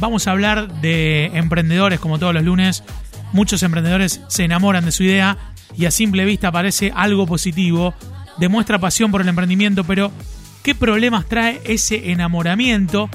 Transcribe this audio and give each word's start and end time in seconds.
vamos 0.00 0.26
a 0.26 0.32
hablar 0.32 0.80
de 0.80 1.26
emprendedores 1.34 2.00
como 2.00 2.18
todos 2.18 2.34
los 2.34 2.44
lunes. 2.44 2.82
Muchos 3.32 3.62
emprendedores 3.62 4.20
se 4.28 4.44
enamoran 4.44 4.84
de 4.84 4.92
su 4.92 5.02
idea 5.02 5.36
y 5.76 5.86
a 5.86 5.90
simple 5.90 6.24
vista 6.24 6.50
parece 6.52 6.92
algo 6.94 7.26
positivo, 7.26 7.94
demuestra 8.38 8.78
pasión 8.78 9.10
por 9.10 9.20
el 9.20 9.28
emprendimiento, 9.28 9.84
pero 9.84 10.12
¿qué 10.62 10.74
problemas 10.74 11.26
trae 11.26 11.60
ese 11.64 12.12
enamoramiento? 12.12 13.10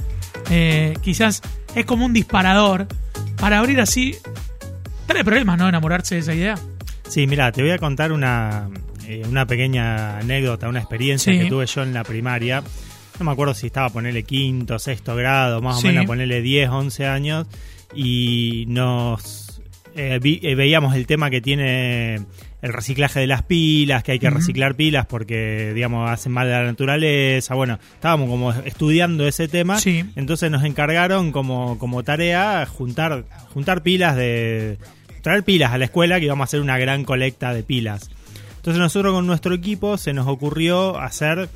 Eh, 0.49 0.93
quizás 1.01 1.41
es 1.75 1.85
como 1.85 2.05
un 2.05 2.13
disparador 2.13 2.87
para 3.37 3.59
abrir 3.59 3.79
así. 3.79 4.15
Trae 5.07 5.23
problemas, 5.23 5.57
¿no? 5.57 5.67
Enamorarse 5.69 6.15
de 6.15 6.21
esa 6.21 6.33
idea. 6.33 6.55
Sí, 7.07 7.27
mira, 7.27 7.51
te 7.51 7.61
voy 7.61 7.71
a 7.71 7.77
contar 7.77 8.11
una, 8.11 8.69
eh, 9.07 9.23
una 9.27 9.45
pequeña 9.45 10.17
anécdota, 10.19 10.69
una 10.69 10.79
experiencia 10.79 11.33
Sí. 11.33 11.39
que 11.39 11.45
tuve 11.45 11.65
yo 11.65 11.83
en 11.83 11.93
la 11.93 12.03
primaria. 12.03 12.63
No 13.21 13.25
me 13.25 13.33
acuerdo 13.33 13.53
si 13.53 13.67
estaba 13.67 13.89
ponerle 13.89 14.23
quinto, 14.23 14.79
sexto 14.79 15.15
grado, 15.15 15.61
más 15.61 15.79
Sí. 15.79 15.85
o 15.87 15.91
menos 15.91 16.07
ponerle 16.07 16.41
10, 16.41 16.69
11 16.69 17.05
años. 17.05 17.45
Y 17.93 18.65
nos 18.67 19.61
eh, 19.95 20.17
vi- 20.19 20.39
eh, 20.41 20.55
veíamos 20.55 20.95
el 20.95 21.05
tema 21.05 21.29
que 21.29 21.39
tiene 21.39 22.15
el 22.63 22.73
reciclaje 22.73 23.19
de 23.19 23.27
las 23.27 23.43
pilas, 23.43 24.01
que 24.03 24.13
hay 24.13 24.17
que 24.19 24.29
reciclar 24.31 24.73
pilas 24.75 25.05
porque, 25.05 25.71
digamos, 25.75 26.09
hacen 26.09 26.31
mal 26.31 26.51
a 26.51 26.61
la 26.61 26.65
naturaleza. 26.65 27.53
Bueno, 27.53 27.77
estábamos 27.93 28.27
como 28.27 28.53
estudiando 28.53 29.27
ese 29.27 29.47
tema. 29.47 29.77
Sí. 29.79 30.03
Entonces 30.15 30.49
nos 30.49 30.63
encargaron 30.63 31.31
como, 31.31 31.77
como 31.77 32.01
tarea 32.03 32.65
juntar, 32.65 33.25
juntar 33.53 33.83
pilas 33.83 34.15
de. 34.15 34.79
traer 35.21 35.43
pilas 35.43 35.73
a 35.73 35.77
la 35.77 35.85
escuela 35.85 36.17
que 36.19 36.25
íbamos 36.25 36.45
a 36.45 36.45
hacer 36.45 36.61
una 36.61 36.79
gran 36.79 37.03
colecta 37.03 37.53
de 37.53 37.61
pilas. 37.61 38.09
Entonces 38.55 38.79
nosotros 38.79 39.13
con 39.13 39.27
nuestro 39.27 39.53
equipo 39.53 39.97
se 39.99 40.13
nos 40.13 40.25
ocurrió 40.27 40.97
hacer 40.99 41.49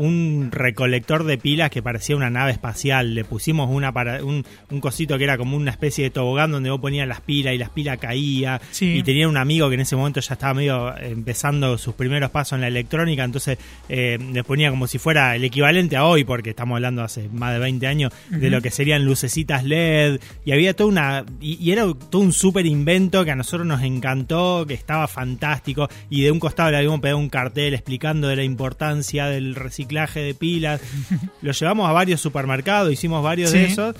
un 0.00 0.48
recolector 0.50 1.24
de 1.24 1.36
pilas 1.36 1.70
que 1.70 1.82
parecía 1.82 2.16
una 2.16 2.30
nave 2.30 2.52
espacial. 2.52 3.14
Le 3.14 3.22
pusimos 3.22 3.68
una 3.70 3.92
para, 3.92 4.24
un, 4.24 4.46
un 4.70 4.80
cosito 4.80 5.18
que 5.18 5.24
era 5.24 5.36
como 5.36 5.58
una 5.58 5.70
especie 5.70 6.04
de 6.04 6.10
tobogán 6.10 6.50
donde 6.50 6.70
vos 6.70 6.80
ponías 6.80 7.06
las 7.06 7.20
pilas 7.20 7.54
y 7.54 7.58
las 7.58 7.68
pilas 7.68 7.98
caía. 7.98 8.62
Sí. 8.70 8.96
Y 8.96 9.02
tenía 9.02 9.28
un 9.28 9.36
amigo 9.36 9.68
que 9.68 9.74
en 9.74 9.82
ese 9.82 9.96
momento 9.96 10.20
ya 10.20 10.32
estaba 10.32 10.54
medio 10.54 10.96
eh, 10.96 11.10
empezando 11.10 11.76
sus 11.76 11.94
primeros 11.94 12.30
pasos 12.30 12.54
en 12.54 12.62
la 12.62 12.68
electrónica, 12.68 13.24
entonces 13.24 13.58
eh, 13.90 14.18
le 14.32 14.42
ponía 14.42 14.70
como 14.70 14.86
si 14.86 14.96
fuera 14.96 15.36
el 15.36 15.44
equivalente 15.44 15.96
a 15.96 16.06
hoy, 16.06 16.24
porque 16.24 16.50
estamos 16.50 16.76
hablando 16.76 17.02
hace 17.02 17.28
más 17.28 17.52
de 17.52 17.58
20 17.58 17.86
años, 17.86 18.12
de 18.30 18.48
lo 18.48 18.62
que 18.62 18.70
serían 18.70 19.04
lucecitas 19.04 19.64
LED. 19.64 20.18
Y 20.46 20.52
había 20.52 20.74
toda 20.74 20.88
una. 20.88 21.24
Y, 21.42 21.62
y 21.62 21.72
era 21.72 21.84
todo 22.10 22.22
un 22.22 22.32
súper 22.32 22.64
invento 22.64 23.22
que 23.26 23.32
a 23.32 23.36
nosotros 23.36 23.66
nos 23.66 23.82
encantó, 23.82 24.64
que 24.66 24.74
estaba 24.74 25.06
fantástico. 25.08 25.90
Y 26.08 26.22
de 26.22 26.30
un 26.30 26.40
costado 26.40 26.70
le 26.70 26.78
habíamos 26.78 27.00
pegado 27.00 27.18
un 27.18 27.28
cartel 27.28 27.74
explicando 27.74 28.28
de 28.28 28.36
la 28.36 28.44
importancia 28.44 29.26
del 29.26 29.54
reciclaje 29.54 29.89
de 29.90 30.34
pilas. 30.34 30.80
lo 31.42 31.52
llevamos 31.52 31.88
a 31.88 31.92
varios 31.92 32.20
supermercados, 32.20 32.92
hicimos 32.92 33.22
varios 33.22 33.52
de 33.52 33.64
esos. 33.66 33.96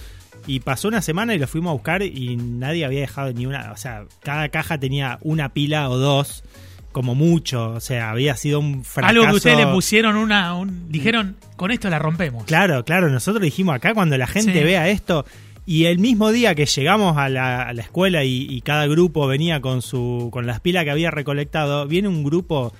Y 0.46 0.60
pasó 0.60 0.88
una 0.88 1.02
semana 1.02 1.34
y 1.34 1.38
lo 1.38 1.46
fuimos 1.46 1.70
a 1.70 1.74
buscar 1.74 2.02
y 2.02 2.36
nadie 2.36 2.84
había 2.84 3.00
dejado 3.00 3.32
ni 3.32 3.44
una. 3.46 3.72
O 3.72 3.76
sea, 3.76 4.04
cada 4.22 4.48
caja 4.48 4.78
tenía 4.78 5.18
una 5.20 5.50
pila 5.50 5.90
o 5.90 5.98
dos, 5.98 6.44
como 6.92 7.14
mucho. 7.14 7.72
O 7.72 7.80
sea, 7.80 8.10
había 8.10 8.36
sido 8.36 8.58
un 8.60 8.82
fracaso. 8.84 9.10
Algo 9.20 9.30
que 9.30 9.36
ustedes 9.36 9.58
le 9.58 9.66
pusieron 9.66 10.16
una. 10.16 10.54
un- 10.54 10.90
dijeron, 10.90 11.36
con 11.56 11.70
esto 11.70 11.90
la 11.90 11.98
rompemos. 11.98 12.44
Claro, 12.44 12.84
claro. 12.86 13.10
Nosotros 13.10 13.42
dijimos 13.42 13.74
acá 13.74 13.92
cuando 13.92 14.16
la 14.16 14.26
gente 14.26 14.54
Sí. 14.54 14.64
vea 14.64 14.88
esto. 14.88 15.26
Y 15.66 15.84
el 15.84 15.98
mismo 15.98 16.32
día 16.32 16.54
que 16.54 16.64
llegamos 16.64 17.18
a 17.18 17.28
la, 17.28 17.62
a 17.64 17.72
la 17.74 17.82
escuela 17.82 18.24
y, 18.24 18.46
y 18.48 18.62
cada 18.62 18.86
grupo 18.86 19.26
venía 19.26 19.60
con 19.60 19.82
su 19.82 20.30
con 20.32 20.46
las 20.46 20.58
pilas 20.60 20.84
que 20.84 20.90
había 20.90 21.10
recolectado, 21.10 21.86
viene 21.86 22.08
un 22.08 22.24
grupo 22.24 22.72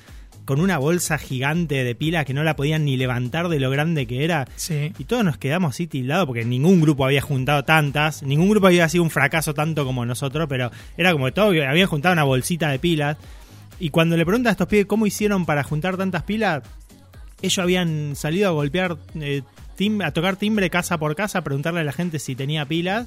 con 0.51 0.61
una 0.61 0.79
bolsa 0.79 1.17
gigante 1.17 1.84
de 1.84 1.95
pilas 1.95 2.25
que 2.25 2.34
no 2.34 2.43
la 2.43 2.56
podían 2.56 2.84
ni 2.84 2.97
levantar 2.97 3.48
de 3.48 3.61
lo 3.61 3.70
grande 3.70 4.09
que 4.09 4.25
era. 4.25 4.48
Sí. 4.56 4.93
Y 4.98 5.05
todos 5.05 5.23
nos 5.25 5.39
quedamos 5.39 5.70
así 5.77 5.87
tildados 5.87 6.27
porque 6.27 6.45
ningún 6.45 6.81
grupo 6.81 7.05
había 7.05 7.20
juntado 7.20 7.62
tantas, 7.62 8.25
ningún 8.25 8.51
grupo 8.51 8.67
había 8.67 8.89
sido 8.89 9.05
un 9.05 9.11
fracaso 9.11 9.55
tanto 9.55 9.84
como 9.84 10.05
nosotros, 10.05 10.48
pero 10.48 10.73
era 10.97 11.12
como 11.12 11.27
que 11.27 11.31
todos 11.31 11.55
habían 11.65 11.87
juntado 11.87 12.15
una 12.15 12.25
bolsita 12.25 12.69
de 12.69 12.81
pilas. 12.81 13.17
Y 13.78 13.91
cuando 13.91 14.17
le 14.17 14.27
preguntan 14.27 14.48
a 14.48 14.53
estos 14.55 14.67
pibes 14.67 14.87
cómo 14.87 15.06
hicieron 15.06 15.47
para 15.47 15.62
juntar 15.62 15.97
tantas 15.97 16.25
pilas, 16.25 16.65
ellos 17.43 17.59
habían 17.60 18.16
salido 18.16 18.49
a 18.49 18.50
golpear, 18.50 18.97
eh, 19.21 19.43
tim- 19.78 20.03
a 20.05 20.10
tocar 20.10 20.34
timbre 20.34 20.69
casa 20.69 20.99
por 20.99 21.15
casa, 21.15 21.39
a 21.39 21.44
preguntarle 21.44 21.78
a 21.78 21.84
la 21.84 21.93
gente 21.93 22.19
si 22.19 22.34
tenía 22.34 22.65
pilas. 22.66 23.06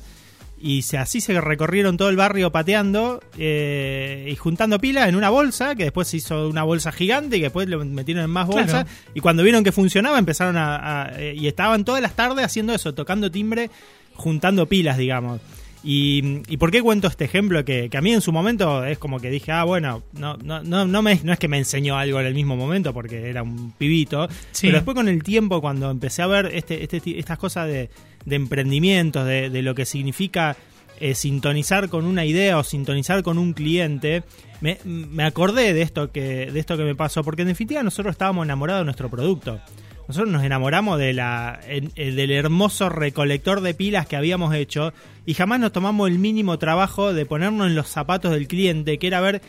Y 0.66 0.84
se, 0.84 0.98
así 0.98 1.20
se 1.20 1.42
recorrieron 1.42 1.98
todo 1.98 2.08
el 2.08 2.16
barrio 2.16 2.50
pateando 2.50 3.20
eh, 3.38 4.30
y 4.32 4.36
juntando 4.38 4.80
pilas 4.80 5.10
en 5.10 5.16
una 5.16 5.30
bolsa, 5.30 5.76
que 5.76 5.84
después 5.84 6.08
se 6.08 6.18
hizo 6.18 6.48
una 6.48 6.64
bolsa 6.64 6.94
gigante 6.94 7.36
y 7.36 7.40
que 7.42 7.48
después 7.48 7.68
lo 7.68 7.84
metieron 7.84 8.24
en 8.24 8.30
más 8.30 8.48
Claro. 8.48 8.62
bolsas. 8.62 8.86
Y 9.14 9.20
cuando 9.20 9.44
vieron 9.44 9.66
que 9.66 9.74
funcionaba, 9.74 10.18
empezaron 10.18 10.56
a, 10.56 11.04
a- 11.04 11.20
eh, 11.22 11.36
y 11.38 11.48
estaban 11.48 11.84
todas 11.84 12.02
las 12.02 12.16
tardes 12.16 12.46
haciendo 12.46 12.74
eso, 12.74 12.94
tocando 12.94 13.30
timbre, 13.30 13.70
juntando 14.16 14.66
pilas, 14.66 14.98
digamos. 14.98 15.42
Y, 15.86 16.42
y 16.48 16.56
por 16.56 16.72
qué 16.72 16.82
cuento 16.82 17.08
este 17.10 17.26
ejemplo? 17.26 17.66
Que, 17.66 17.90
que 17.90 17.98
a 17.98 18.02
mí 18.02 18.14
en 18.14 18.22
su 18.22 18.32
momento 18.32 18.86
es 18.86 18.98
como 18.98 19.20
que 19.20 19.30
dije, 19.30 19.52
ah, 19.52 19.66
bueno, 19.66 20.02
no, 20.14 20.38
no, 20.38 20.64
no, 20.64 20.86
no, 20.88 21.02
me, 21.02 21.20
no 21.26 21.34
es 21.34 21.40
que 21.40 21.50
me 21.50 21.58
enseñó 21.58 21.98
algo 21.98 22.22
en 22.22 22.26
el 22.28 22.34
mismo 22.34 22.56
momento 22.56 22.94
porque 22.94 23.30
era 23.30 23.44
un 23.44 23.74
pibito, 23.74 24.30
Sí. 24.54 24.68
pero 24.68 24.76
después 24.78 24.96
con 24.96 25.10
el 25.10 25.22
tiempo, 25.24 25.60
cuando 25.60 25.92
empecé 25.92 26.22
a 26.22 26.28
ver 26.28 26.46
este, 26.54 26.82
este, 26.84 27.20
estas 27.20 27.38
cosas 27.38 27.68
de, 27.68 27.90
de 28.26 28.36
emprendimientos, 28.36 29.26
de, 29.26 29.50
de 29.50 29.62
lo 29.62 29.76
que 29.76 29.86
significa 29.86 30.58
eh, 31.00 31.16
sintonizar 31.16 31.90
con 31.90 32.06
una 32.06 32.24
idea 32.24 32.58
o 32.58 32.64
sintonizar 32.64 33.24
con 33.24 33.38
un 33.38 33.54
cliente, 33.54 34.24
me, 34.62 34.78
me 34.86 35.24
acordé 35.24 35.74
de 35.74 35.82
esto, 35.82 36.12
que, 36.12 36.52
de 36.52 36.60
esto 36.60 36.78
que 36.78 36.84
me 36.84 36.96
pasó, 36.96 37.24
porque 37.24 37.42
en 37.42 37.50
definitiva 37.50 37.84
nosotros 37.84 38.14
estábamos 38.14 38.46
enamorados 38.46 38.82
de 38.82 38.86
nuestro 38.86 39.10
producto. 39.10 39.60
Nosotros 40.08 40.32
nos 40.32 40.44
enamoramos 40.44 41.00
de 41.00 41.14
la, 41.14 41.60
eh, 41.68 41.82
del 41.96 42.32
hermoso 42.32 42.90
recolector 42.90 43.62
de 43.62 43.74
pilas 43.74 44.06
que 44.06 44.16
habíamos 44.16 44.54
hecho 44.54 44.94
y 45.26 45.34
jamás 45.34 45.60
nos 45.60 45.72
tomamos 45.72 46.10
el 46.10 46.20
mínimo 46.20 46.60
trabajo 46.60 47.14
de 47.14 47.26
ponernos 47.26 47.68
en 47.68 47.76
los 47.76 47.88
zapatos 47.88 48.32
del 48.32 48.48
cliente, 48.48 48.98
que 48.98 49.08
era 49.08 49.22
ver, 49.22 49.42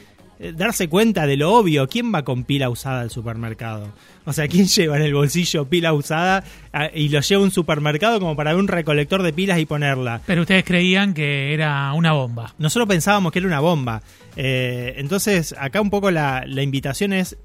darse 0.56 0.89
cuenta 0.89 1.27
de 1.27 1.37
lo 1.37 1.53
obvio, 1.53 1.89
¿quién 1.89 2.12
va 2.15 2.25
con 2.25 2.45
pila 2.45 2.69
usada 2.71 3.00
al 3.00 3.11
supermercado? 3.11 3.93
O 4.25 4.33
sea, 4.33 4.49
¿quién 4.49 4.67
lleva 4.69 4.97
en 4.97 5.03
el 5.03 5.15
bolsillo 5.15 5.67
pila 5.67 5.93
usada 5.93 6.45
ah, 6.72 6.89
y 6.95 7.09
lo 7.09 7.21
lleva 7.21 7.43
a 7.43 7.45
un 7.45 7.50
supermercado 7.50 8.21
como 8.21 8.37
para 8.37 8.53
ver 8.53 8.61
un 8.61 8.69
recolector 8.69 9.22
de 9.22 9.33
pilas 9.33 9.59
y 9.59 9.67
ponerla? 9.67 10.21
Pero 10.27 10.43
ustedes 10.43 10.65
creían 10.65 11.15
que 11.15 11.55
era 11.55 11.93
una 11.93 12.12
bomba. 12.12 12.55
Nosotros 12.59 12.89
pensábamos 12.89 13.33
que 13.33 13.39
era 13.39 13.49
una 13.49 13.61
bomba. 13.61 14.03
Eh, 14.37 14.95
entonces, 14.97 15.55
acá 15.59 15.81
un 15.81 15.91
poco 15.91 16.11
la, 16.11 16.45
la 16.47 16.62
invitación 16.62 17.12
es. 17.12 17.37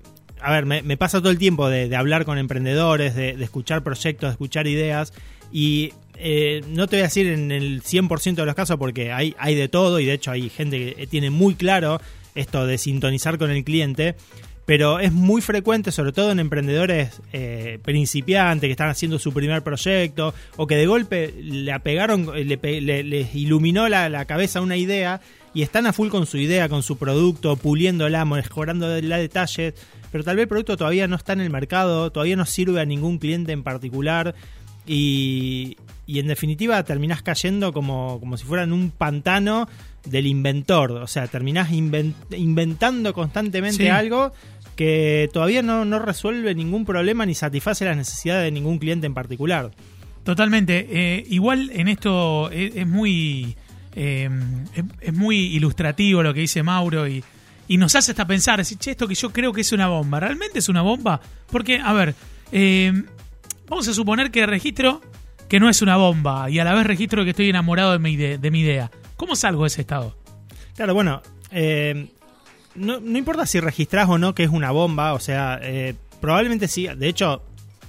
A 0.41 0.53
ver, 0.53 0.65
me, 0.65 0.81
me 0.83 0.95
pasa 0.95 1.19
todo 1.19 1.31
el 1.31 1.37
tiempo 1.37 1.67
de, 1.67 1.89
de 1.89 1.95
hablar 1.97 2.23
con 2.23 2.37
emprendedores, 2.37 3.13
de, 3.13 3.35
de 3.35 3.43
escuchar 3.43 3.83
proyectos, 3.83 4.29
de 4.29 4.31
escuchar 4.31 4.67
ideas. 4.67 5.11
Y 5.51 5.91
eh, 6.21 6.61
no 6.67 6.87
te 6.87 6.97
voy 6.97 7.01
a 7.01 7.03
decir 7.03 7.27
en 7.27 7.51
el 7.51 7.81
100% 7.81 8.35
de 8.35 8.45
los 8.45 8.55
casos 8.55 8.77
porque 8.77 9.13
hay, 9.13 9.35
hay 9.37 9.55
de 9.55 9.69
todo 9.69 9.99
y 10.01 10.05
de 10.05 10.13
hecho 10.13 10.31
hay 10.31 10.49
gente 10.49 10.93
que 10.93 11.07
tiene 11.07 11.29
muy 11.29 11.55
claro 11.55 12.01
esto 12.39 12.65
de 12.65 12.77
sintonizar 12.77 13.37
con 13.37 13.51
el 13.51 13.63
cliente. 13.63 14.15
Pero 14.65 14.99
es 14.99 15.11
muy 15.11 15.41
frecuente, 15.41 15.91
sobre 15.91 16.11
todo 16.11 16.31
en 16.31 16.39
emprendedores 16.39 17.23
eh, 17.33 17.79
principiantes 17.83 18.67
que 18.67 18.71
están 18.71 18.89
haciendo 18.89 19.17
su 19.17 19.33
primer 19.33 19.63
proyecto 19.63 20.35
o 20.57 20.67
que 20.67 20.75
de 20.75 20.85
golpe 20.85 21.33
le 21.41 21.71
apegaron, 21.71 22.27
pe- 22.61 22.79
le- 22.79 23.03
les 23.03 23.33
iluminó 23.33 23.89
la, 23.89 24.09
la 24.09 24.25
cabeza 24.25 24.61
una 24.61 24.77
idea 24.77 25.21
y 25.55 25.63
están 25.63 25.87
a 25.87 25.91
full 25.93 26.09
con 26.09 26.27
su 26.27 26.37
idea, 26.37 26.69
con 26.69 26.83
su 26.83 26.99
producto, 26.99 27.55
puliéndola, 27.55 28.25
mejorando 28.25 28.87
la 29.01 29.17
detalles, 29.17 29.73
pero 30.11 30.23
tal 30.23 30.35
vez 30.35 30.43
el 30.43 30.49
producto 30.49 30.77
todavía 30.77 31.07
no 31.07 31.15
está 31.15 31.33
en 31.33 31.41
el 31.41 31.49
mercado, 31.49 32.11
todavía 32.11 32.35
no 32.35 32.45
sirve 32.45 32.79
a 32.79 32.85
ningún 32.85 33.17
cliente 33.17 33.51
en 33.53 33.63
particular 33.63 34.35
y, 34.85 35.77
y 36.05 36.19
en 36.19 36.27
definitiva 36.27 36.83
terminás 36.83 37.21
cayendo 37.23 37.73
como, 37.73 38.19
como 38.19 38.37
si 38.37 38.45
fuera 38.45 38.63
en 38.63 38.73
un 38.73 38.91
pantano 38.91 39.67
del 40.05 40.27
inventor, 40.27 40.91
o 40.91 41.07
sea, 41.07 41.27
terminás 41.27 41.71
inven- 41.71 42.13
inventando 42.35 43.13
constantemente 43.13 43.83
Sí. 43.83 43.87
algo 43.89 44.31
que 44.75 45.29
todavía 45.33 45.61
no, 45.61 45.83
no 45.85 45.99
resuelve 45.99 46.55
ningún 46.55 46.85
problema 46.85 47.25
ni 47.25 47.35
satisface 47.35 47.83
las 47.85 47.97
necesidades 47.97 48.45
de 48.45 48.51
ningún 48.51 48.79
cliente 48.79 49.07
en 49.07 49.13
particular. 49.13 49.71
Totalmente. 50.23 50.87
Eh, 50.89 51.25
igual 51.29 51.69
en 51.73 51.87
esto 51.87 52.49
es, 52.51 52.75
es 52.75 52.87
muy 52.87 53.55
eh, 53.95 54.29
es, 54.75 54.83
es 55.01 55.13
muy 55.13 55.37
ilustrativo 55.55 56.21
lo 56.23 56.33
que 56.33 56.41
dice 56.41 56.63
Mauro 56.63 57.07
y, 57.07 57.23
y 57.67 57.77
nos 57.77 57.95
hace 57.95 58.11
hasta 58.11 58.25
pensar, 58.27 58.59
decir, 58.59 58.77
che, 58.77 58.91
esto 58.91 59.07
que 59.07 59.15
yo 59.15 59.31
creo 59.31 59.51
que 59.51 59.61
es 59.61 59.71
una 59.71 59.87
bomba, 59.87 60.19
¿realmente 60.19 60.59
es 60.59 60.69
una 60.69 60.81
bomba? 60.81 61.19
Porque, 61.51 61.79
a 61.83 61.91
ver, 61.93 62.15
eh, 62.51 62.93
vamos 63.67 63.87
a 63.87 63.93
suponer 63.93 64.31
que 64.31 64.45
registro 64.45 65.01
que 65.49 65.59
no 65.59 65.67
es 65.69 65.81
una 65.81 65.97
bomba 65.97 66.49
y 66.49 66.59
a 66.59 66.63
la 66.63 66.73
vez 66.75 66.85
registro 66.85 67.23
que 67.23 67.31
estoy 67.31 67.49
enamorado 67.49 67.91
de 67.93 67.99
mi, 67.99 68.15
de 68.15 68.51
mi 68.51 68.61
idea. 68.61 68.91
¿Cómo 69.19 69.35
salgo 69.35 69.63
de 69.63 69.67
ese 69.67 69.81
estado? 69.81 70.15
Claro, 70.77 70.93
bueno, 70.93 71.21
eh, 71.51 72.07
no, 72.75 73.01
no 73.01 73.17
importa 73.17 73.45
si 73.45 73.59
registrás 73.59 74.07
o 74.07 74.17
no 74.17 74.33
que 74.33 74.45
es 74.45 74.49
una 74.49 74.71
bomba, 74.71 75.13
o 75.13 75.19
sea, 75.19 75.59
eh, 75.61 75.93
probablemente 76.21 76.69
sí, 76.69 76.87
de 76.87 77.09
hecho, 77.09 77.41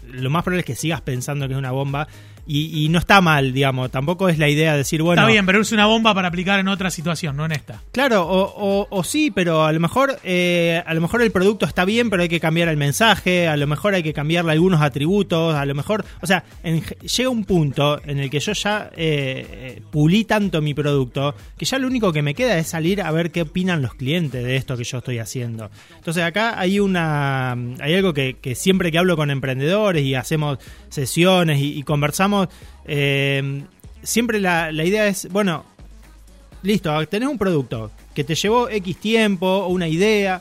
lo 0.09 0.29
más 0.29 0.43
probable 0.43 0.63
es 0.63 0.67
que 0.67 0.75
sigas 0.75 1.03
pensando 1.03 1.47
que 1.47 1.55
es 1.55 1.59
una 1.59 1.71
bomba 1.71 2.09
y, 2.53 2.89
no 2.89 2.99
está 2.99 3.21
mal, 3.21 3.53
digamos. 3.53 3.91
Tampoco 3.93 4.29
es 4.29 4.39
la 4.39 4.49
idea 4.49 4.73
de 4.73 4.79
decir, 4.79 5.03
bueno. 5.03 5.23
Está 5.23 5.31
bien, 5.31 5.47
pero 5.47 5.61
es 5.61 5.71
una 5.71 5.87
bomba 5.87 6.15
para 6.15 6.29
aplicar 6.29 6.59
en 6.59 6.67
otra 6.67 6.91
situación, 6.91 7.37
no 7.37 7.45
en 7.45 7.53
esta. 7.53 7.81
Claro, 7.93 8.27
o, 8.29 9.05
sí, 9.05 9.31
pero 9.31 9.65
a 9.65 9.73
lo 9.73 9.79
mejor 9.79 10.19
eh, 10.25 10.83
a 10.85 10.95
lo 10.95 11.01
mejor 11.01 11.23
el 11.23 11.31
producto 11.31 11.65
está 11.65 11.85
bien, 11.85 12.11
pero 12.11 12.23
hay 12.23 12.29
que 12.29 12.41
cambiar 12.41 12.69
el 12.69 12.77
mensaje, 12.77 13.47
a 13.47 13.57
lo 13.57 13.67
mejor 13.69 13.95
hay 13.95 14.03
que 14.03 14.13
cambiarle 14.13 14.53
algunos 14.53 14.81
atributos, 14.81 15.55
a 15.55 15.65
lo 15.65 15.75
mejor. 15.75 16.05
O 16.23 16.27
sea, 16.27 16.45
llega 16.63 17.31
un 17.31 17.45
punto 17.45 18.01
en 18.05 18.19
el 18.19 18.31
que 18.31 18.41
yo 18.41 18.53
ya 18.53 18.91
eh, 18.97 19.47
eh, 19.51 19.83
pulí 19.91 20.25
tanto 20.25 20.61
mi 20.61 20.75
producto 20.75 21.35
que 21.57 21.65
ya 21.65 21.79
lo 21.79 21.87
único 21.87 22.13
que 22.13 22.23
me 22.23 22.35
queda 22.35 22.59
es 22.59 22.67
salir 22.67 23.03
a 23.03 23.13
ver 23.13 23.31
qué 23.31 23.43
opinan 23.43 23.81
los 23.81 23.95
clientes 23.95 24.43
de 24.43 24.57
esto 24.57 24.77
que 24.77 24.85
yo 24.85 24.99
estoy 24.99 25.19
haciendo. 25.19 25.71
Entonces 25.97 26.25
acá 26.25 26.59
hay 26.59 26.81
una. 26.81 27.53
Hay 27.81 27.95
algo 27.95 28.13
que, 28.13 28.37
siempre 28.57 28.91
que 28.91 28.99
hablo 28.99 29.17
con 29.17 29.31
emprendedores 29.31 30.05
y 30.05 30.17
hacemos 30.17 30.59
sesiones 30.89 31.61
y 31.61 31.83
conversamos 31.85 32.40
eh, 32.85 33.63
siempre 34.03 34.41
la, 34.41 34.73
idea 34.73 35.07
es, 35.07 35.29
bueno, 35.31 35.65
listo, 36.63 37.07
tenés 37.07 37.29
un 37.29 37.39
producto 37.39 37.91
que 38.15 38.25
te 38.25 38.35
llevó 38.35 38.69
X 38.69 38.97
tiempo 38.97 39.47
o 39.47 39.69
una 39.69 39.89
idea, 39.89 40.41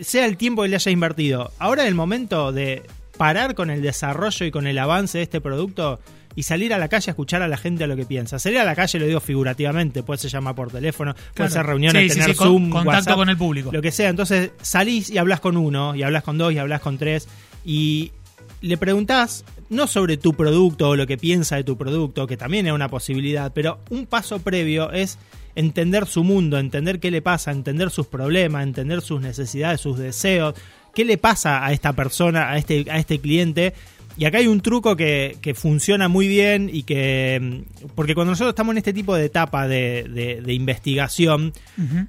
sea 0.00 0.26
el 0.26 0.36
tiempo 0.36 0.62
que 0.62 0.68
le 0.68 0.76
hayas 0.76 0.92
invertido. 0.92 1.52
Ahora 1.58 1.82
es 1.82 1.88
el 1.88 1.94
momento 1.94 2.52
de 2.52 2.82
parar 3.16 3.54
con 3.54 3.70
el 3.70 3.82
desarrollo 3.82 4.46
y 4.46 4.50
con 4.50 4.66
el 4.66 4.78
avance 4.78 5.18
de 5.18 5.24
este 5.24 5.40
producto 5.40 6.00
y 6.36 6.42
salir 6.42 6.74
a 6.74 6.78
la 6.78 6.88
calle 6.88 7.10
a 7.10 7.12
escuchar 7.12 7.40
a 7.40 7.48
la 7.48 7.56
gente 7.56 7.84
a 7.84 7.86
lo 7.86 7.96
que 7.96 8.04
piensa. 8.04 8.38
Salir 8.38 8.58
a 8.58 8.64
la 8.64 8.76
calle 8.76 8.98
lo 8.98 9.06
digo 9.06 9.20
figurativamente, 9.20 10.02
puede 10.02 10.18
ser 10.18 10.30
llamar 10.30 10.54
por 10.54 10.70
teléfono, 10.70 11.14
puede 11.34 11.48
ser 11.48 11.64
reuniones, 11.64 12.12
tener 12.12 12.36
Zoom, 12.36 12.68
contacto 12.68 13.16
con 13.16 13.30
el 13.30 13.38
público. 13.38 13.72
Lo 13.72 13.80
que 13.80 13.90
sea. 13.90 14.10
Entonces 14.10 14.50
salís 14.60 15.08
y 15.08 15.16
hablas 15.16 15.40
con 15.40 15.56
uno, 15.56 15.96
y 15.96 16.02
hablas 16.02 16.22
con 16.22 16.36
dos, 16.36 16.52
y 16.52 16.58
hablas 16.58 16.82
con 16.82 16.98
tres, 16.98 17.26
y 17.64 18.12
le 18.60 18.76
preguntás 18.76 19.44
no 19.68 19.86
sobre 19.86 20.16
tu 20.16 20.34
producto 20.34 20.90
o 20.90 20.96
lo 20.96 21.06
que 21.06 21.16
piensa 21.16 21.56
de 21.56 21.64
tu 21.64 21.76
producto, 21.76 22.26
que 22.26 22.36
también 22.36 22.66
es 22.66 22.72
una 22.72 22.88
posibilidad, 22.88 23.52
pero 23.52 23.80
un 23.90 24.06
paso 24.06 24.38
previo 24.40 24.92
es 24.92 25.18
entender 25.54 26.06
su 26.06 26.22
mundo, 26.22 26.58
entender 26.58 27.00
qué 27.00 27.10
le 27.10 27.22
pasa, 27.22 27.50
entender 27.50 27.90
sus 27.90 28.06
problemas, 28.06 28.62
entender 28.62 29.00
sus 29.00 29.20
necesidades, 29.20 29.80
sus 29.80 29.98
deseos, 29.98 30.54
qué 30.94 31.04
le 31.04 31.18
pasa 31.18 31.64
a 31.64 31.72
esta 31.72 31.92
persona, 31.94 32.50
a 32.50 32.58
este, 32.58 32.86
a 32.90 32.98
este 32.98 33.18
cliente. 33.18 33.74
Y 34.18 34.24
acá 34.24 34.38
hay 34.38 34.46
un 34.46 34.60
truco 34.60 34.96
que, 34.96 35.54
funciona 35.54 36.08
muy 36.08 36.26
bien 36.26 36.70
y 36.72 36.84
que... 36.84 37.64
Porque 37.94 38.14
cuando 38.14 38.32
nosotros 38.32 38.52
estamos 38.52 38.72
en 38.72 38.78
este 38.78 38.92
tipo 38.92 39.14
de 39.14 39.26
etapa 39.26 39.68
de, 39.68 40.42
investigación 40.48 41.52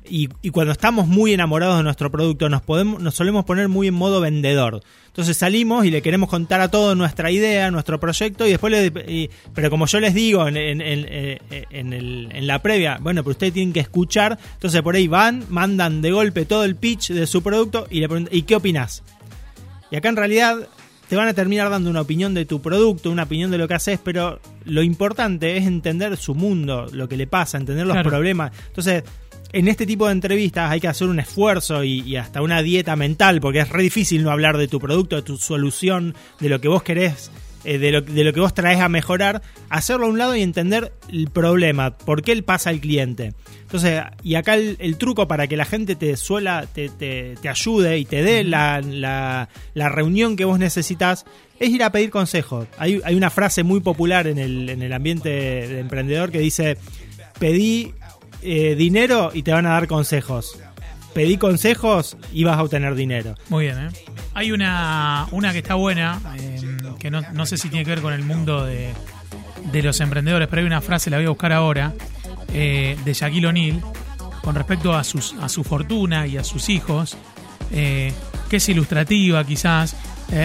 y, 0.10 0.30
y, 0.42 0.50
cuando 0.52 0.72
estamos 0.72 1.08
muy 1.08 1.34
enamorados 1.34 1.78
de 1.78 1.84
nuestro 1.84 2.10
producto, 2.10 2.48
nos, 2.48 2.62
podemos, 2.62 3.02
nos 3.02 3.16
solemos 3.16 3.44
poner 3.44 3.68
muy 3.68 3.88
en 3.88 3.94
modo 3.94 4.22
vendedor. 4.22 4.82
Entonces 5.18 5.36
salimos 5.36 5.84
y 5.84 5.90
le 5.90 6.02
queremos 6.04 6.30
contar 6.30 6.62
a 6.62 6.70
todos 6.70 6.96
nuestra 6.96 7.32
idea, 7.32 7.72
nuestro 7.72 8.00
proyecto, 8.00 8.46
y 8.46 8.52
después 8.52 8.72
le, 8.72 9.30
pero 9.54 9.72
como 9.72 9.88
yo 9.88 10.00
les 10.00 10.14
digo 10.14 10.48
en, 10.48 10.56
en, 10.56 10.80
en, 10.80 11.94
en, 11.94 12.48
la 12.48 12.62
previa, 12.62 13.00
bueno, 13.02 13.24
pero 13.24 13.32
ustedes 13.32 13.52
tienen 13.52 13.74
que 13.74 13.80
escuchar, 13.80 14.38
entonces 14.54 14.80
por 14.84 14.96
ahí 14.96 15.08
van, 15.08 15.44
mandan 15.50 16.04
de 16.04 16.12
golpe 16.12 16.46
todo 16.46 16.64
el 16.64 16.76
pitch 16.76 17.10
de 17.10 17.26
su 17.26 17.42
producto 17.42 17.88
y 17.90 18.00
le 18.00 18.08
preguntan, 18.08 18.36
¿y 18.36 18.44
qué 18.44 18.56
opinas? 18.56 19.04
Y 19.90 19.96
acá 19.96 20.10
en 20.10 20.18
realidad 20.18 20.68
te 21.08 21.16
van 21.16 21.28
a 21.28 21.34
terminar 21.34 21.70
dando 21.70 21.90
una 21.90 22.02
opinión 22.02 22.34
de 22.34 22.46
tu 22.46 22.62
producto, 22.62 23.10
una 23.10 23.24
opinión 23.24 23.50
de 23.52 23.58
lo 23.58 23.68
que 23.68 23.76
haces, 23.76 24.00
pero 24.04 24.40
lo 24.66 24.84
importante 24.84 25.58
es 25.58 25.66
entender 25.66 26.18
su 26.18 26.36
mundo, 26.36 26.88
lo 26.92 27.08
que 27.08 27.18
le 27.18 27.28
pasa, 27.28 27.58
entender 27.58 27.88
los 27.88 27.98
problemas. 28.04 28.52
Entonces, 28.68 29.04
en 29.54 29.68
este 29.68 29.86
tipo 29.86 30.08
de 30.08 30.12
entrevistas 30.12 30.70
hay 30.70 30.82
que 30.82 30.88
hacer 30.88 31.08
un 31.08 31.20
esfuerzo 31.20 31.84
y, 31.84 32.16
hasta 32.18 32.42
una 32.42 32.62
dieta 32.62 32.96
mental, 32.96 33.40
porque 33.40 33.60
es 33.60 33.70
re 33.70 33.84
difícil 33.84 34.24
no 34.24 34.32
hablar 34.32 34.58
de 34.58 34.68
tu 34.68 34.80
producto, 34.80 35.16
de 35.16 35.22
tu 35.22 35.38
solución, 35.38 36.16
de 36.40 36.50
lo 36.50 36.60
que 36.60 36.68
vos 36.68 36.84
querés, 36.84 37.32
eh, 37.68 37.80
de, 37.80 37.92
lo, 37.92 38.34
que 38.34 38.40
vos 38.40 38.54
traes 38.54 38.80
a 38.80 38.88
mejorar, 38.88 39.42
hacerlo 39.70 40.06
a 40.06 40.10
un 40.10 40.18
lado 40.18 40.36
y 40.36 40.42
entender 40.42 40.94
el 41.10 41.30
problema, 41.30 41.98
por 41.98 42.22
qué 42.22 42.32
él 42.32 42.46
pasa 42.46 42.70
al 42.70 42.80
cliente. 42.80 43.34
Entonces, 43.64 44.02
y 44.24 44.36
acá 44.36 44.56
el, 44.56 44.98
truco 44.98 45.28
para 45.28 45.48
que 45.48 45.58
la 45.58 45.66
gente 45.66 45.98
te 45.98 46.16
suela, 46.16 46.66
te, 46.66 46.88
te, 46.88 47.36
ayude 47.50 47.98
y 48.00 48.06
te 48.06 48.24
dé 48.24 48.46
la, 48.46 48.80
la, 48.82 49.90
reunión 49.90 50.38
que 50.38 50.46
vos 50.46 50.58
necesitas, 50.58 51.26
es 51.60 51.70
ir 51.70 51.84
a 51.84 51.92
pedir 51.92 52.10
consejos. 52.10 52.68
Hay, 52.78 53.02
hay 53.04 53.16
una 53.16 53.30
frase 53.30 53.64
muy 53.64 53.82
popular 53.82 54.28
en 54.28 54.38
el, 54.38 54.70
en 54.70 54.82
el 54.82 54.94
ambiente 54.94 55.30
de 55.30 55.80
emprendedor 55.80 56.32
que 56.32 56.40
dice, 56.40 56.78
pedí 57.38 57.94
eh, 58.42 58.76
dinero 58.76 59.32
y 59.34 59.44
te 59.44 59.52
van 59.52 59.66
a 59.66 59.72
dar 59.72 59.88
consejos. 59.88 60.58
Pedí 61.14 61.38
consejos 61.38 62.16
y 62.32 62.44
vas 62.44 62.58
a 62.58 62.64
obtener 62.64 62.96
dinero. 62.96 63.36
Muy 63.50 63.66
bien, 63.66 63.78
¿eh? 63.78 63.90
Hay 64.36 64.52
una, 64.52 65.28
una 65.32 65.52
que 65.52 65.58
está 65.58 65.74
buena, 65.74 66.22
eh, 66.38 66.57
que 67.00 67.12
no, 67.12 67.46
sé 67.46 67.58
si 67.58 67.70
tiene 67.70 67.86
que 67.86 67.92
ver 67.92 68.02
con 68.02 68.14
el 68.14 68.24
mundo 68.24 68.66
de, 68.66 68.94
los 69.82 70.00
emprendedores, 70.00 70.48
pero 70.48 70.62
hay 70.62 70.66
una 70.66 70.82
frase, 70.82 71.10
la 71.10 71.18
voy 71.18 71.26
a 71.26 71.30
buscar 71.30 71.54
ahora, 71.54 71.94
de 72.48 73.14
Shaquille 73.14 73.48
O'Neal, 73.48 73.82
con 74.42 74.56
respecto 74.56 74.94
a, 74.94 75.04
sus, 75.04 75.34
a 75.42 75.50
su 75.50 75.64
fortuna 75.64 76.28
y 76.28 76.38
a 76.38 76.44
sus 76.44 76.70
hijos, 76.70 77.18
que 77.70 78.14
es 78.50 78.70
ilustrativa 78.70 79.44
quizás. 79.44 79.96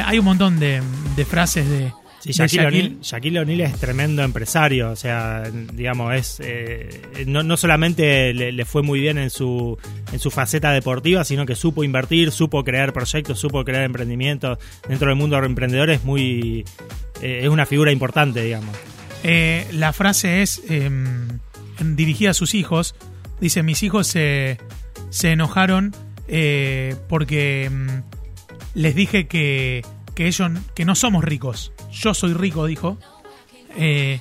hay 0.05 0.19
un 0.19 0.25
montón 0.25 0.59
de 0.61 0.83
frases 1.29 1.69
de, 1.69 1.93
Sí, 2.23 2.31
Shaquille, 2.31 3.41
O'Neal 3.41 3.63
es 3.63 3.77
tremendo 3.81 4.23
empresario, 4.23 4.91
o 4.91 4.97
sea, 4.97 5.43
digamos, 5.73 6.15
es 6.15 6.41
eh, 6.41 7.25
no, 7.27 7.57
solamente 7.57 8.33
le, 8.33 8.65
fue 8.65 8.83
muy 8.83 9.01
bien 9.01 9.19
en 9.19 9.29
su, 9.29 9.77
en 10.13 10.21
su 10.21 10.31
faceta 10.31 10.71
deportiva, 10.71 11.25
sino 11.25 11.47
que 11.47 11.57
supo 11.57 11.83
invertir, 11.83 12.31
supo 12.31 12.63
crear 12.63 12.93
proyectos, 12.93 13.41
supo 13.41 13.65
crear 13.65 13.83
emprendimientos 13.83 14.59
dentro 14.89 15.09
del 15.09 15.17
mundo 15.17 15.35
de 15.35 15.43
los 15.43 15.49
emprendedores, 15.49 16.05
muy, 16.05 16.65
eh, 17.21 17.41
es 17.43 17.49
una 17.49 17.67
figura 17.67 17.91
importante, 17.91 18.41
digamos. 18.45 18.77
Eh, 19.25 19.67
la 19.73 19.93
frase 19.93 20.43
es 20.43 20.63
em, 20.69 21.41
dirigida 21.81 22.31
a 22.31 22.35
sus 22.35 22.55
hijos, 22.55 22.95
dice, 23.41 23.65
mis 23.65 23.83
hijos 23.83 24.07
se, 24.07 24.59
se 25.11 25.33
enojaron 25.33 25.93
porque 27.09 27.65
em, 27.65 28.03
les 28.75 28.95
dije 28.95 29.27
que 29.27 29.83
que 30.15 30.27
ellos 30.27 30.51
que 30.75 30.85
no 30.85 30.95
somos 30.95 31.25
ricos. 31.25 31.73
Yo 31.93 32.15
soy 32.15 32.35
rico, 32.35 32.67
dijo. 32.67 32.99
Eh, 33.77 34.21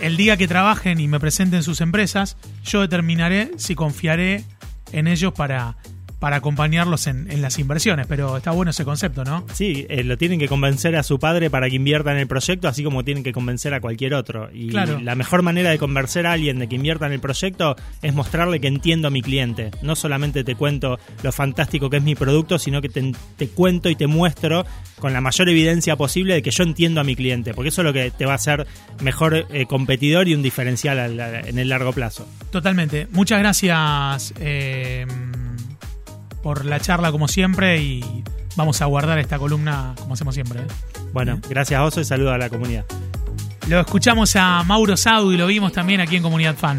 el 0.00 0.16
día 0.16 0.36
que 0.36 0.48
trabajen 0.48 0.98
y 0.98 1.08
me 1.08 1.20
presenten 1.20 1.62
sus 1.62 1.80
empresas, 1.80 2.36
yo 2.64 2.80
determinaré 2.80 3.52
si 3.56 3.74
confiaré 3.74 4.44
en 4.92 5.06
ellos 5.06 5.32
para 5.32 5.76
para 6.20 6.36
acompañarlos 6.36 7.06
en, 7.06 7.40
las 7.40 7.58
inversiones, 7.58 8.06
pero 8.06 8.36
está 8.36 8.50
bueno 8.50 8.70
ese 8.70 8.84
concepto, 8.84 9.24
¿no? 9.24 9.46
Sí, 9.54 9.86
eh, 9.88 10.04
lo 10.04 10.18
tienen 10.18 10.38
que 10.38 10.46
convencer 10.46 10.94
a 10.96 11.02
su 11.02 11.18
padre 11.18 11.48
para 11.48 11.68
que 11.70 11.76
invierta 11.76 12.12
en 12.12 12.18
el 12.18 12.26
proyecto, 12.26 12.68
así 12.68 12.84
como 12.84 13.02
tienen 13.02 13.24
que 13.24 13.32
convencer 13.32 13.72
a 13.72 13.80
cualquier 13.80 14.12
otro. 14.12 14.50
Y 14.52 14.70
la 14.70 15.14
mejor 15.14 15.42
manera 15.42 15.70
de 15.70 15.78
convencer 15.78 16.26
a 16.26 16.32
alguien 16.32 16.58
de 16.58 16.68
que 16.68 16.76
invierta 16.76 17.06
en 17.06 17.12
el 17.12 17.20
proyecto 17.20 17.74
es 18.02 18.14
mostrarle 18.14 18.60
que 18.60 18.68
entiendo 18.68 19.08
a 19.08 19.10
mi 19.10 19.22
cliente. 19.22 19.70
No 19.80 19.96
solamente 19.96 20.44
te 20.44 20.54
cuento 20.54 20.98
lo 21.22 21.32
fantástico 21.32 21.88
que 21.88 21.96
es 21.96 22.02
mi 22.02 22.14
producto, 22.14 22.58
sino 22.58 22.82
que 22.82 22.90
te, 22.90 23.48
cuento 23.48 23.88
y 23.88 23.96
te 23.96 24.06
muestro 24.06 24.66
con 24.98 25.14
la 25.14 25.22
mayor 25.22 25.48
evidencia 25.48 25.96
posible 25.96 26.34
de 26.34 26.42
que 26.42 26.50
yo 26.50 26.64
entiendo 26.64 27.00
a 27.00 27.04
mi 27.04 27.16
cliente, 27.16 27.54
porque 27.54 27.70
eso 27.70 27.80
es 27.80 27.86
lo 27.86 27.94
que 27.94 28.10
te 28.10 28.26
va 28.26 28.32
a 28.32 28.36
hacer 28.36 28.66
mejor 29.00 29.46
eh, 29.50 29.64
competidor 29.64 30.28
y 30.28 30.34
un 30.34 30.42
diferencial 30.42 31.18
en 31.18 31.58
el 31.58 31.68
largo 31.70 31.94
plazo. 31.94 32.28
Totalmente. 32.50 33.08
Muchas 33.10 33.38
gracias. 33.38 34.34
Eh 34.38 35.06
por 36.42 36.64
la 36.64 36.80
charla 36.80 37.12
como 37.12 37.28
siempre 37.28 37.80
y 37.80 38.24
vamos 38.56 38.80
a 38.82 38.86
guardar 38.86 39.18
esta 39.18 39.38
columna 39.38 39.94
como 39.98 40.14
hacemos 40.14 40.34
siempre. 40.34 40.60
¿eh? 40.60 40.66
Bueno, 41.12 41.40
gracias 41.48 41.80
Oso 41.80 42.00
y 42.00 42.04
saludo 42.04 42.32
a 42.32 42.38
la 42.38 42.48
comunidad. 42.48 42.84
Lo 43.68 43.80
escuchamos 43.80 44.34
a 44.36 44.62
Mauro 44.64 44.96
Sadu 44.96 45.32
y 45.32 45.36
lo 45.36 45.46
vimos 45.46 45.72
también 45.72 46.00
aquí 46.00 46.16
en 46.16 46.22
Comunidad 46.22 46.56
Fan. 46.56 46.78